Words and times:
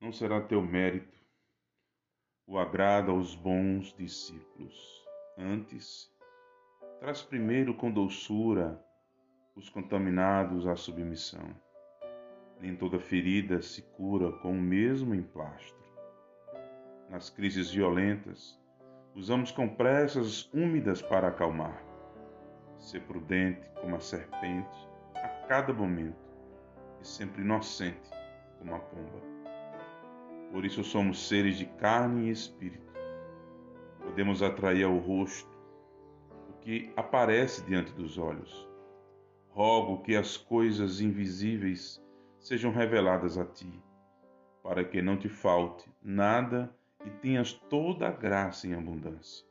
não 0.00 0.12
será 0.12 0.40
teu 0.40 0.62
mérito 0.62 1.18
o 2.46 2.58
agrado 2.58 3.10
aos 3.10 3.34
bons 3.34 3.94
discípulos. 3.94 5.06
Antes, 5.36 6.10
traz 7.00 7.20
primeiro 7.20 7.74
com 7.74 7.90
doçura 7.90 8.82
os 9.54 9.68
contaminados 9.68 10.66
à 10.66 10.74
submissão. 10.76 11.54
Nem 12.60 12.74
toda 12.74 12.98
ferida 12.98 13.60
se 13.60 13.82
cura 13.82 14.32
com 14.38 14.52
o 14.52 14.60
mesmo 14.60 15.14
emplastro. 15.14 15.76
Nas 17.10 17.28
crises 17.28 17.70
violentas, 17.70 18.58
usamos 19.14 19.50
compressas 19.50 20.52
úmidas 20.54 21.02
para 21.02 21.28
acalmar. 21.28 21.84
Ser 22.78 23.02
prudente 23.02 23.68
como 23.80 23.96
a 23.96 24.00
serpente 24.00 24.88
a 25.16 25.28
cada 25.48 25.72
momento 25.72 26.16
e 27.00 27.06
sempre 27.06 27.42
inocente 27.42 28.10
como 28.58 28.74
a 28.74 28.78
pomba. 28.78 29.37
Por 30.52 30.64
isso 30.64 30.82
somos 30.82 31.28
seres 31.28 31.56
de 31.56 31.66
carne 31.66 32.28
e 32.28 32.30
espírito. 32.30 32.92
Podemos 34.02 34.42
atrair 34.42 34.84
ao 34.84 34.96
rosto 34.96 35.50
o 36.48 36.52
que 36.60 36.90
aparece 36.96 37.62
diante 37.64 37.92
dos 37.92 38.16
olhos. 38.16 38.66
Rogo 39.50 40.02
que 40.02 40.16
as 40.16 40.36
coisas 40.36 41.00
invisíveis 41.00 42.02
sejam 42.38 42.70
reveladas 42.70 43.36
a 43.36 43.44
ti, 43.44 43.70
para 44.62 44.84
que 44.84 45.02
não 45.02 45.16
te 45.16 45.28
falte 45.28 45.90
nada 46.02 46.74
e 47.04 47.10
tenhas 47.10 47.52
toda 47.52 48.08
a 48.08 48.12
graça 48.12 48.66
em 48.66 48.74
abundância. 48.74 49.46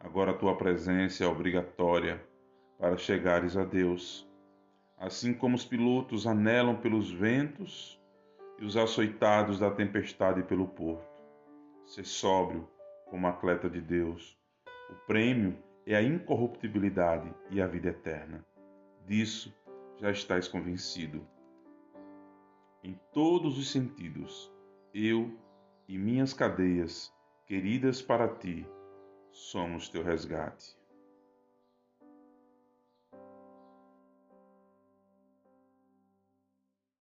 Agora 0.00 0.32
a 0.32 0.34
tua 0.34 0.56
presença 0.56 1.24
é 1.24 1.26
obrigatória 1.26 2.22
para 2.78 2.96
chegares 2.96 3.56
a 3.56 3.64
Deus. 3.64 4.28
Assim 4.98 5.32
como 5.32 5.56
os 5.56 5.64
pilotos 5.64 6.26
anelam 6.26 6.76
pelos 6.76 7.10
ventos 7.10 7.99
e 8.60 8.64
os 8.64 8.76
açoitados 8.76 9.58
da 9.58 9.70
tempestade 9.70 10.42
pelo 10.42 10.68
porto. 10.68 11.08
Ser 11.86 12.04
sóbrio 12.04 12.68
como 13.06 13.26
atleta 13.26 13.68
de 13.68 13.80
Deus. 13.80 14.38
O 14.90 14.94
prêmio 15.06 15.58
é 15.86 15.96
a 15.96 16.02
incorruptibilidade 16.02 17.34
e 17.50 17.60
a 17.60 17.66
vida 17.66 17.88
eterna. 17.88 18.44
Disso 19.06 19.52
já 19.96 20.10
estás 20.10 20.46
convencido. 20.46 21.26
Em 22.84 22.98
todos 23.12 23.58
os 23.58 23.70
sentidos, 23.70 24.52
eu 24.94 25.36
e 25.88 25.98
minhas 25.98 26.32
cadeias, 26.32 27.12
queridas 27.46 28.00
para 28.00 28.28
ti, 28.28 28.66
somos 29.30 29.88
teu 29.88 30.02
resgate. 30.02 30.79